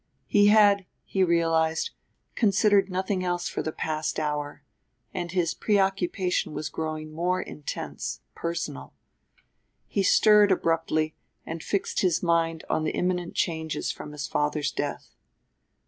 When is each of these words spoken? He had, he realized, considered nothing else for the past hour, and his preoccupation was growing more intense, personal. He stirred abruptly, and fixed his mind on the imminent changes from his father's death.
He 0.25 0.47
had, 0.47 0.87
he 1.03 1.23
realized, 1.23 1.91
considered 2.33 2.89
nothing 2.89 3.23
else 3.23 3.47
for 3.47 3.61
the 3.61 3.71
past 3.71 4.19
hour, 4.19 4.63
and 5.13 5.31
his 5.31 5.53
preoccupation 5.53 6.53
was 6.55 6.69
growing 6.69 7.11
more 7.13 7.39
intense, 7.39 8.21
personal. 8.33 8.95
He 9.85 10.01
stirred 10.01 10.51
abruptly, 10.51 11.13
and 11.45 11.61
fixed 11.61 11.99
his 12.01 12.23
mind 12.23 12.63
on 12.67 12.83
the 12.83 12.95
imminent 12.97 13.35
changes 13.35 13.91
from 13.91 14.11
his 14.11 14.25
father's 14.25 14.71
death. 14.71 15.13